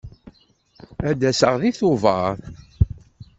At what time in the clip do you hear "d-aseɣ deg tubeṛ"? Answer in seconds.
1.19-2.35